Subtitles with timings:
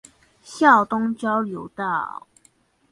[0.41, 2.25] 孝東交流道